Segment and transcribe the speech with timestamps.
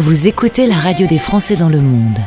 [0.00, 2.18] Vous écoutez la radio des Français dans le monde.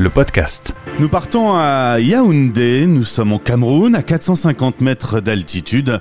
[0.00, 0.74] Le podcast.
[0.98, 6.00] Nous partons à Yaoundé, nous sommes au Cameroun, à 450 mètres d'altitude.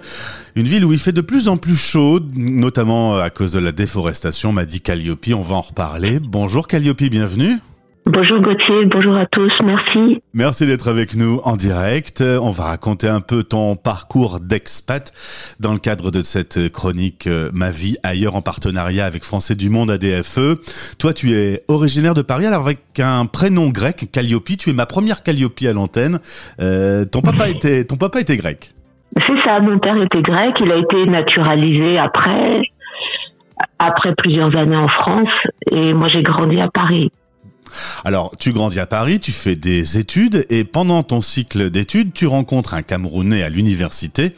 [0.55, 3.71] Une ville où il fait de plus en plus chaud, notamment à cause de la
[3.71, 6.19] déforestation, m'a dit Calliope, on va en reparler.
[6.19, 7.59] Bonjour Calliope, bienvenue.
[8.05, 10.21] Bonjour Gauthier, bonjour à tous, merci.
[10.33, 12.21] Merci d'être avec nous en direct.
[12.21, 15.13] On va raconter un peu ton parcours d'expat
[15.61, 19.69] dans le cadre de cette chronique euh, Ma vie ailleurs en partenariat avec Français du
[19.69, 20.97] Monde ADFE.
[20.99, 24.57] Toi, tu es originaire de Paris, alors avec un prénom grec, Calliope.
[24.59, 26.19] Tu es ma première Calliope à l'antenne.
[26.59, 28.73] Euh, ton papa était, ton papa était grec.
[29.25, 32.59] C'est ça, mon père était grec, il a été naturalisé après,
[33.79, 35.29] après plusieurs années en France,
[35.71, 37.09] et moi j'ai grandi à Paris.
[38.05, 42.27] Alors, tu grandis à Paris, tu fais des études et pendant ton cycle d'études, tu
[42.27, 44.33] rencontres un Camerounais à l'université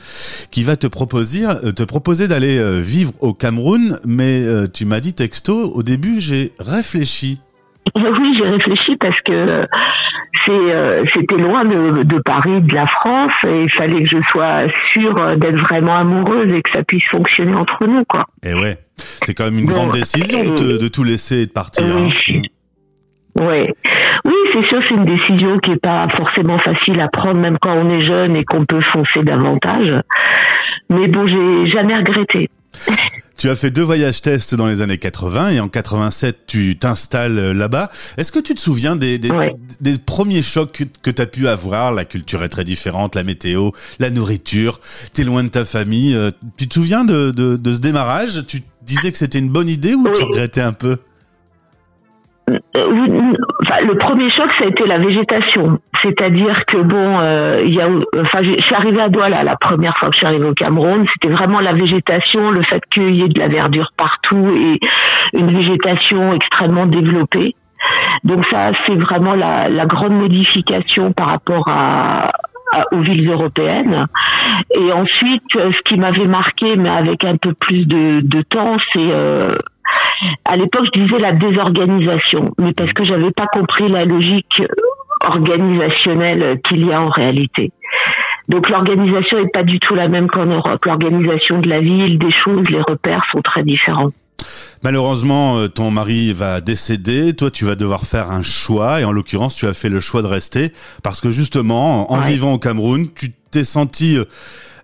[0.52, 4.86] qui va te proposer, euh, te proposer d'aller euh, vivre au Cameroun, mais euh, tu
[4.86, 7.42] m'as dit texto, au début, j'ai réfléchi.
[7.96, 9.64] Oui, j'ai réfléchi parce que
[10.46, 15.58] c'était loin de, Paris, de la France, et il fallait que je sois sûre d'être
[15.58, 18.26] vraiment amoureuse et que ça puisse fonctionner entre nous, quoi.
[18.44, 21.86] Et ouais, c'est quand même une grande décision de, tout laisser et de partir.
[21.86, 22.10] Hein.
[23.40, 23.74] Ouais.
[24.24, 27.76] Oui, c'est sûr, c'est une décision qui est pas forcément facile à prendre, même quand
[27.78, 29.92] on est jeune et qu'on peut foncer davantage.
[30.90, 32.50] Mais bon, j'ai jamais regretté.
[33.38, 37.52] Tu as fait deux voyages tests dans les années 80 et en 87 tu t'installes
[37.52, 37.90] là-bas.
[38.18, 39.30] Est-ce que tu te souviens des, des,
[39.82, 41.92] des premiers chocs que, tu as pu avoir?
[41.92, 44.80] La culture est très différente, la météo, la nourriture,
[45.14, 46.16] tu es loin de ta famille.
[46.16, 48.46] Euh, tu te souviens de, de, de ce démarrage?
[48.48, 50.98] Tu disais que c'était une bonne idée ou tu regrettais un peu?
[52.50, 53.05] Euh,
[53.86, 55.80] le premier choc, ça a été la végétation.
[56.02, 57.88] C'est-à-dire que bon, euh, y a,
[58.20, 61.06] enfin, je suis arrivée à Douala la première fois que je suis arrivée au Cameroun.
[61.14, 64.80] C'était vraiment la végétation, le fait qu'il y ait de la verdure partout et
[65.38, 67.56] une végétation extrêmement développée.
[68.24, 72.32] Donc ça, c'est vraiment la, la, grande modification par rapport à,
[72.92, 74.08] aux villes européennes.
[74.72, 79.12] Et ensuite, ce qui m'avait marqué, mais avec un peu plus de, de temps, c'est
[79.12, 79.56] euh,
[80.46, 84.62] à l'époque, je disais la désorganisation, mais parce que j'avais pas compris la logique
[85.26, 87.72] organisationnelle qu'il y a en réalité.
[88.48, 90.86] Donc l'organisation est pas du tout la même qu'en Europe.
[90.86, 94.12] L'organisation de la ville, des choses, les repères sont très différents.
[94.84, 97.34] Malheureusement, euh, ton mari va décéder.
[97.34, 99.02] Toi, tu vas devoir faire un choix.
[99.02, 100.72] Et en l'occurrence, tu as fait le choix de rester
[101.04, 104.26] parce que justement, en vivant au Cameroun, tu t'es senti euh,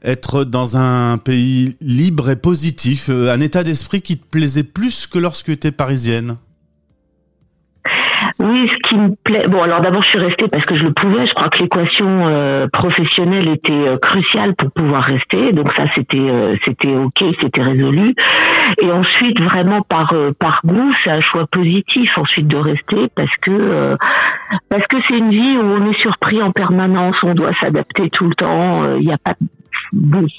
[0.03, 5.07] être dans un pays libre et positif, euh, un état d'esprit qui te plaisait plus
[5.07, 6.37] que lorsque tu étais parisienne
[8.41, 9.47] oui, ce qui me plaît.
[9.47, 11.25] Bon, alors d'abord, je suis restée parce que je le pouvais.
[11.27, 15.51] Je crois que l'équation euh, professionnelle était euh, cruciale pour pouvoir rester.
[15.51, 18.15] Donc ça, c'était c'était ok, c'était résolu.
[18.81, 23.95] Et ensuite, vraiment par par goût, c'est un choix positif ensuite de rester parce que
[24.69, 27.17] parce que c'est une vie où on est surpris en permanence.
[27.23, 28.95] On doit s'adapter tout le temps.
[28.95, 29.35] Il n'y a pas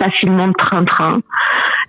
[0.01, 1.21] facilement de train-train.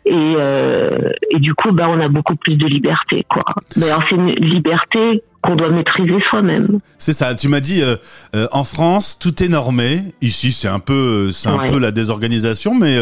[0.05, 3.43] Et, euh, et du coup, bah, on a beaucoup plus de liberté, quoi.
[3.77, 6.79] Mais alors, c'est une liberté qu'on doit maîtriser soi-même.
[6.97, 7.35] C'est ça.
[7.35, 7.97] Tu m'as dit euh,
[8.35, 10.01] euh, en France tout est normé.
[10.21, 12.97] Ici c'est un peu c'est un peu la désorganisation, mais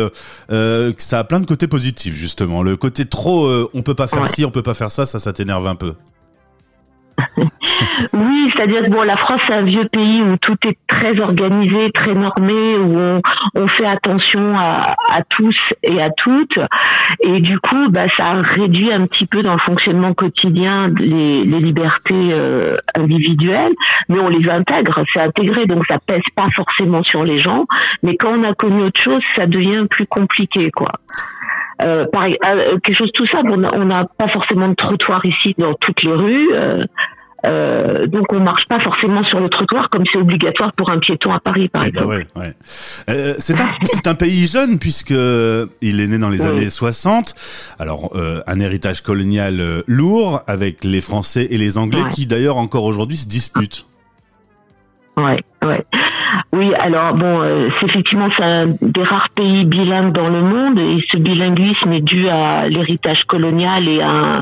[0.52, 2.64] euh, ça a plein de côtés positifs justement.
[2.64, 5.32] Le côté trop on peut pas faire ci, on peut pas faire ça, ça ça
[5.34, 5.94] t'énerve un peu.
[8.14, 11.92] oui, c'est-à-dire que bon, la France c'est un vieux pays où tout est très organisé,
[11.92, 13.22] très normé, où
[13.56, 14.96] on, fait attention à,
[15.30, 16.60] tous et à toutes,
[17.22, 22.32] et du coup, bah, ça réduit un petit peu dans le fonctionnement quotidien les, libertés
[22.32, 23.74] euh, individuelles,
[24.10, 27.66] mais on les intègre, c'est intégré, donc ça pèse pas forcément sur les gens,
[28.04, 30.92] mais quand on a connu autre chose, ça devient plus compliqué, quoi.
[31.82, 35.74] Euh, pareil, euh, quelque chose tout simple, on n'a pas forcément de trottoir ici dans
[35.74, 36.50] toutes les rues.
[36.54, 36.84] Euh,
[37.46, 41.32] euh, donc on marche pas forcément sur le trottoir comme c'est obligatoire pour un piéton
[41.32, 42.28] à Paris par eh ben exemple.
[42.36, 42.54] ouais,
[43.10, 43.70] euh, c'est un
[44.06, 47.34] un pays jeune puisque il est né dans les années 60.
[47.80, 52.84] Alors euh, un héritage colonial lourd avec les Français et les Anglais qui d'ailleurs encore
[52.84, 53.86] aujourd'hui se disputent.
[55.18, 55.86] Ouais, ouais.
[56.54, 60.80] Oui, alors bon, euh, c'est effectivement c'est un des rares pays bilingues dans le monde
[60.80, 64.40] et ce bilinguisme est dû à l'héritage colonial et à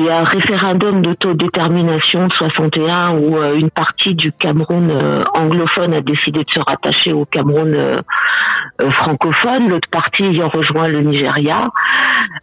[0.00, 6.00] et un référendum d'autodétermination de 61 où euh, une partie du Cameroun euh, anglophone a
[6.00, 7.96] décidé de se rattacher au Cameroun euh,
[8.90, 11.64] francophone, l'autre partie ayant rejoint le Nigeria.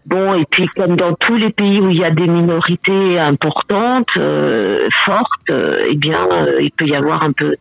[0.07, 4.09] Bon, et puis comme dans tous les pays où il y a des minorités importantes,
[5.05, 6.19] fortes, eh bien,
[6.59, 7.55] il peut y avoir un peu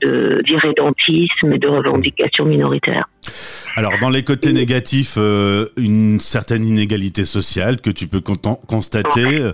[0.45, 3.07] d'irrédentisme et de revendications minoritaires.
[3.77, 9.51] Alors dans les côtés négatifs, euh, une certaine inégalité sociale que tu peux constater,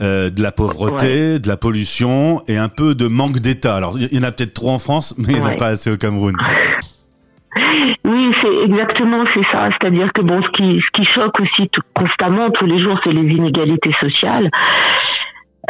[0.00, 3.74] euh, de la pauvreté, de la pollution et un peu de manque d'État.
[3.74, 5.68] Alors il y en a peut-être trop en France, mais il n'y en a pas
[5.68, 6.36] assez au Cameroun.
[8.04, 9.68] Oui, c'est exactement c'est ça.
[9.70, 13.30] C'est-à-dire que bon, ce qui ce qui choque aussi constamment tous les jours, c'est les
[13.30, 14.50] inégalités sociales.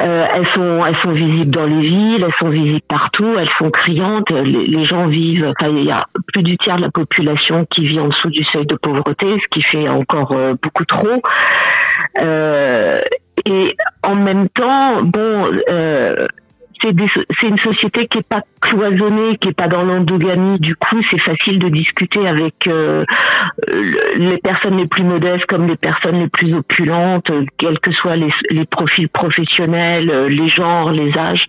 [0.01, 3.71] Euh, elles sont elles sont visibles dans les villes, elles sont visibles partout, elles sont
[3.71, 4.31] criantes.
[4.31, 5.53] Les, gens vivent.
[5.59, 8.43] Enfin, il y a plus du tiers de la population qui vit en dessous du
[8.45, 11.21] seuil de pauvreté, ce qui fait encore euh, beaucoup trop.
[12.21, 13.01] Euh,
[13.45, 16.27] et en même temps, bon, euh,
[16.83, 20.59] c'est une société qui est pas cloisonnée, qui est pas dans l'endogamie.
[20.59, 23.05] Du coup, c'est facile de discuter avec euh,
[24.17, 28.65] les personnes les plus modestes comme les personnes les plus opulentes, quels que soient les,
[28.67, 31.47] profils professionnels, les genres, les âges.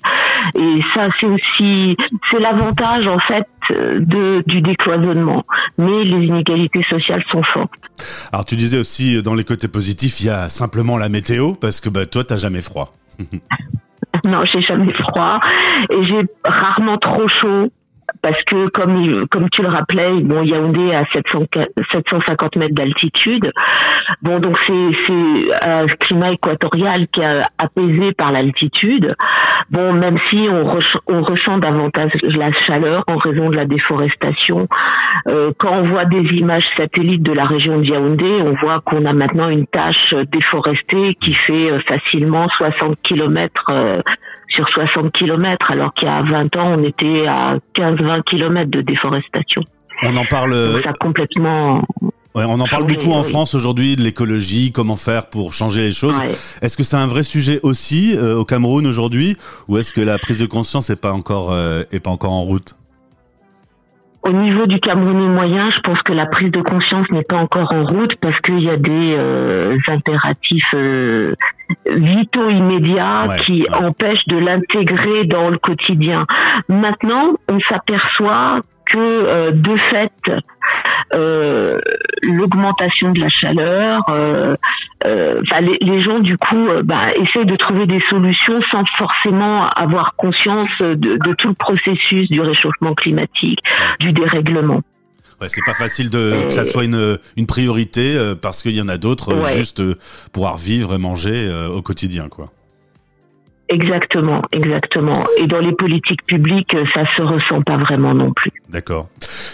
[0.56, 1.96] Et ça, c'est aussi
[2.30, 3.48] c'est l'avantage en fait
[4.00, 5.46] du décloisonnement.
[5.78, 7.72] Mais les inégalités sociales sont fortes.
[8.32, 11.80] Alors, tu disais aussi dans les côtés positifs, il y a simplement la météo parce
[11.82, 12.94] que bah, toi, t'as jamais froid.
[14.24, 15.40] non, j'ai jamais froid
[15.92, 17.72] et j'ai rarement trop chaud
[18.24, 21.44] parce que comme comme tu le rappelais, bon Yaoundé à 700,
[21.92, 23.52] 750 mètres d'altitude.
[24.22, 29.14] Bon donc c'est c'est un climat équatorial qui est apaisé par l'altitude.
[29.70, 30.80] Bon même si on,
[31.14, 34.68] on ressent davantage la chaleur en raison de la déforestation.
[35.28, 39.06] Euh, quand on voit des images satellites de la région de Yaoundé, on voit qu'on
[39.06, 43.94] a maintenant une tâche déforestée qui fait euh, facilement 60 kilomètres euh,
[44.54, 48.82] sur 60 km, alors qu'il y a 20 ans, on était à 15-20 km de
[48.82, 49.64] déforestation.
[50.04, 50.82] On en parle.
[50.84, 51.82] ça complètement.
[52.36, 55.92] Ouais, on en parle beaucoup en France aujourd'hui de l'écologie, comment faire pour changer les
[55.92, 56.20] choses.
[56.62, 60.18] Est-ce que c'est un vrai sujet aussi euh, au Cameroun aujourd'hui, ou est-ce que la
[60.18, 62.76] prise de conscience n'est pas encore euh, est pas encore en route?
[64.24, 67.74] Au niveau du Camerounais moyen, je pense que la prise de conscience n'est pas encore
[67.74, 71.36] en route parce qu'il y a des euh, impératifs euh,
[71.88, 76.26] vitaux immédiats qui empêchent de l'intégrer dans le quotidien.
[76.70, 80.12] Maintenant, on s'aperçoit que euh, de fait,
[81.16, 81.80] euh,
[82.22, 84.04] l'augmentation de la chaleur,
[85.06, 90.16] euh, les, les, gens du coup bah, essayent de trouver des solutions sans forcément avoir
[90.16, 93.60] conscience de, de tout le processus du réchauffement climatique,
[94.00, 94.82] du dérèglement.
[95.42, 98.88] Ouais, c'est pas facile de que ça soit une, une priorité parce qu'il y en
[98.88, 99.82] a d'autres juste
[100.32, 102.52] pouvoir vivre et manger au quotidien quoi.
[103.70, 105.26] Exactement, exactement.
[105.40, 108.52] Et dans les politiques publiques, ça se ressent pas vraiment non plus.
[108.70, 109.10] D'accord.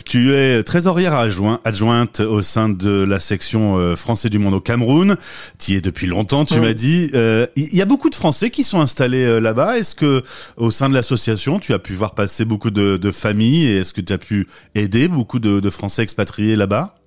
[0.10, 5.16] Tu es trésorière adjointe au sein de la section euh, Français du monde au Cameroun.
[5.60, 7.10] Tu y es depuis longtemps, tu m'as dit.
[7.14, 9.78] Il euh, y a beaucoup de Français qui sont installés euh, là-bas.
[9.78, 10.24] Est-ce que
[10.58, 13.94] au sein de l'association, tu as pu voir passer beaucoup de, de familles et est-ce
[13.94, 16.99] que tu as pu aider beaucoup de, de Français expatriés là-bas?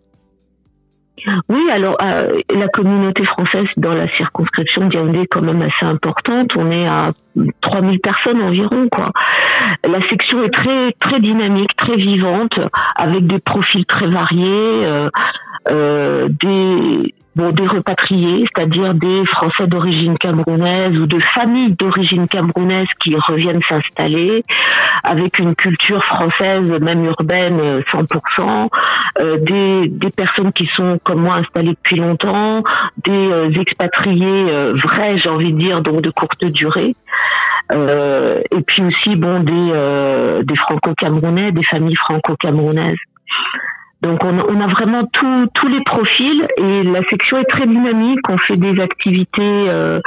[1.48, 6.50] Oui, alors euh, la communauté française dans la circonscription de est quand même assez importante.
[6.56, 7.10] On est à
[7.60, 9.10] 3000 personnes environ, quoi.
[9.84, 12.58] La section est très très dynamique, très vivante,
[12.96, 15.10] avec des profils très variés, euh,
[15.70, 22.88] euh, des bon, des repatriés, c'est-à-dire des Français d'origine camerounaise ou de familles d'origine camerounaise
[23.00, 24.44] qui reviennent s'installer
[25.05, 28.69] avec une culture française, même urbaine, 100%,
[29.20, 32.62] euh, des, des personnes qui sont comme moi installées depuis longtemps,
[33.05, 36.94] des euh, expatriés euh, vrais, j'ai envie de dire, donc de courte durée.
[37.72, 42.98] Euh, et puis aussi bon des, des franco-camerounais, des familles franco-camerounaises.
[44.02, 48.18] Donc on, a vraiment tous les profils et la section est très dynamique.
[48.28, 50.00] On fait des activités euh,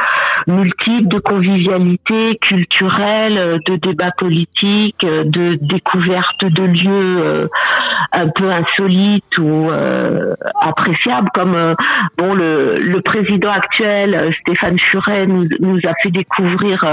[0.48, 7.48] multiples de convivialité culturelle, de débats politiques, de découverte de lieux euh,
[8.16, 11.30] un peu insolites ou euh, appréciables.
[11.34, 11.76] Comme euh,
[12.18, 16.84] bon le, le, président actuel Stéphane Furet nous, nous a fait découvrir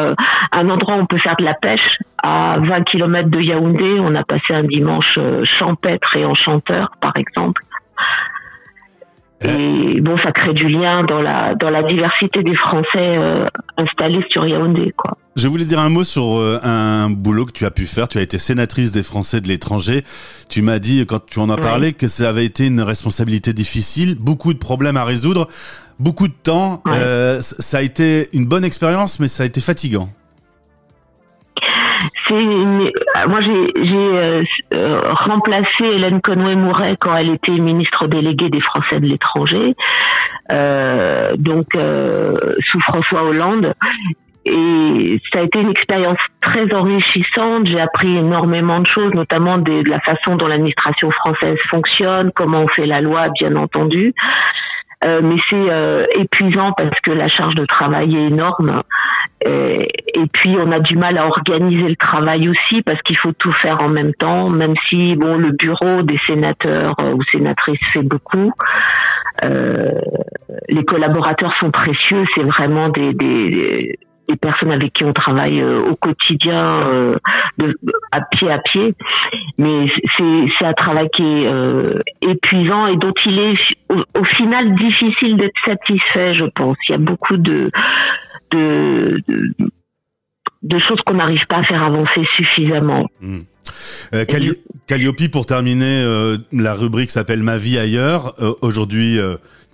[0.52, 3.99] un endroit où on peut faire de la pêche à 20 km de Yaoundé.
[4.00, 7.62] On a passé un dimanche champêtre et enchanteur par exemple.
[9.45, 13.45] Et bon, ça crée du lien dans la dans la diversité des Français euh,
[13.76, 15.17] installés sur Yaoundé, quoi.
[15.35, 18.07] Je voulais dire un mot sur euh, un boulot que tu as pu faire.
[18.09, 20.05] Tu as été sénatrice des Français de l'étranger.
[20.49, 24.17] Tu m'as dit quand tu en as parlé que ça avait été une responsabilité difficile,
[24.19, 25.49] beaucoup de problèmes à résoudre,
[25.99, 26.83] beaucoup de temps.
[26.89, 30.11] Euh, ça a été une bonne expérience, mais ça a été fatigant
[33.29, 34.43] moi j'ai euh,
[34.75, 39.75] euh, remplacé Hélène Conway-Mouret quand elle était ministre déléguée des Français de l'étranger,
[40.53, 41.77] euh, donc
[42.61, 43.75] sous François Hollande.
[44.45, 47.67] Et ça a été une expérience très enrichissante.
[47.67, 52.69] J'ai appris énormément de choses, notamment de, la façon dont l'administration française fonctionne, comment on
[52.69, 54.15] fait la loi, bien entendu.
[55.05, 58.81] Euh, mais c'est euh, épuisant parce que la charge de travail est énorme.
[59.45, 63.33] Et, et, puis on a du mal à organiser le travail aussi parce qu'il faut
[63.33, 68.03] tout faire en même temps, même si bon le bureau des sénateurs ou sénatrices fait
[68.03, 68.53] beaucoup.
[69.45, 70.01] Euh,
[70.69, 73.99] les collaborateurs sont précieux, c'est vraiment des, des,
[74.33, 77.15] des personnes avec qui on travaille euh, au quotidien, euh,
[78.11, 78.95] à pied à pied.
[79.59, 79.87] Mais
[80.17, 83.55] c'est un travail qui est euh, épuisant et dont il est
[83.91, 86.77] au, final difficile d'être satisfait, je pense.
[86.89, 87.71] Il y a beaucoup de,
[88.51, 89.23] de,
[90.62, 93.07] de, choses qu'on n'arrive pas à faire avancer suffisamment.
[93.21, 93.41] Mmh.
[94.87, 98.35] Calliope, pour terminer, la rubrique s'appelle Ma vie ailleurs.
[98.61, 99.19] Aujourd'hui,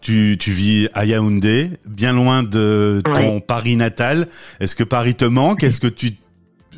[0.01, 4.29] tu, tu vis à Yaoundé, bien loin de ton Paris natal.
[4.61, 5.65] Est-ce que Paris te manque?
[5.65, 6.13] Est-ce que tu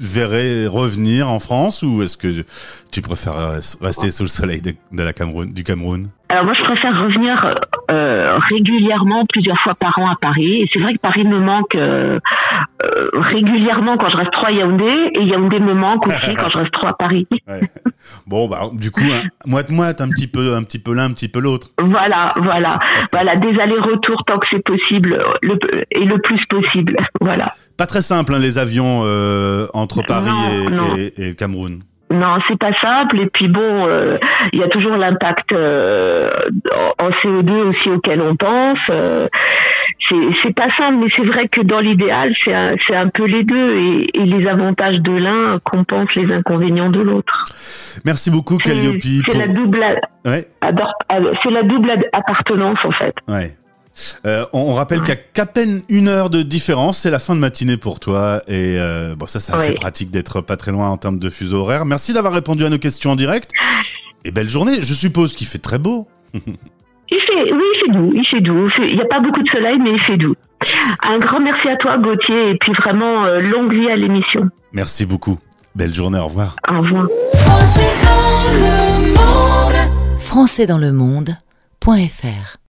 [0.00, 2.44] verrais revenir en France ou est-ce que
[2.90, 6.08] tu préfères rester sous le soleil de, la Cameroun, du Cameroun?
[6.30, 7.54] Alors moi, je préfère revenir
[7.90, 10.62] euh, régulièrement, plusieurs fois par an à Paris.
[10.62, 12.20] Et c'est vrai que Paris me manque euh,
[12.84, 16.58] euh, régulièrement quand je reste trop à Yaoundé et Yaoundé me manque aussi quand je
[16.58, 17.26] reste trop à Paris.
[18.26, 21.28] Bon, bah du coup, hein, moite-moite, un petit peu, un petit peu l'un, un petit
[21.28, 21.68] peu l'autre.
[21.78, 22.78] Voilà, voilà,
[23.12, 25.58] voilà, des allers-retours tant que c'est possible le,
[25.90, 26.96] et le plus possible.
[27.20, 27.54] Voilà.
[27.76, 29.00] Pas très simple, hein, les avions
[29.74, 30.30] entre Paris
[31.18, 31.80] et, le Cameroun.
[32.10, 33.20] Non, c'est pas simple.
[33.20, 34.18] Et puis bon, euh,
[34.52, 36.28] il y a toujours l'impact euh,
[36.98, 38.78] en CO2 aussi auquel on pense.
[38.88, 43.76] c'est pas simple, mais c'est vrai que dans l'idéal, c'est un, un, peu les deux.
[43.76, 47.44] Et, les avantages de l'un compensent les inconvénients de l'autre.
[48.04, 49.00] Merci beaucoup, Calliope.
[49.00, 49.84] C'est la double.
[50.24, 50.46] Ouais.
[51.42, 53.14] C'est la double appartenance en fait.
[53.28, 53.56] Ouais.
[54.24, 57.34] Euh, on, rappelle qu'il n'y a qu'à peine une heure de différence, c'est la fin
[57.34, 58.40] de matinée pour toi.
[58.48, 61.58] Et euh, bon, ça, c'est assez pratique d'être pas très loin en termes de fuseau
[61.58, 61.84] horaire.
[61.84, 63.50] Merci d'avoir répondu à nos questions en direct.
[64.24, 64.76] Et belle journée.
[64.80, 66.06] Je suppose qu'il fait très beau.
[66.34, 68.12] il fait, oui, il fait doux.
[68.14, 68.68] Il fait doux.
[68.78, 70.34] Il n'y a pas beaucoup de soleil, mais il fait doux.
[71.02, 74.48] Un grand merci à toi, Gauthier, et puis vraiment euh, longue vie à l'émission.
[74.72, 75.38] Merci beaucoup.
[75.74, 76.18] Belle journée.
[76.18, 76.56] Au revoir.
[76.70, 77.06] Au revoir.
[77.34, 80.20] Français dans le monde.
[80.20, 82.60] Français dans le monde.fr